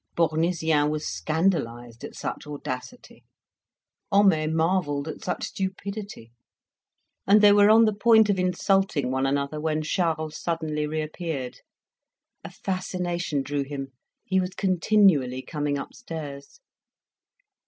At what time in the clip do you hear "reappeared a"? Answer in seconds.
10.87-12.49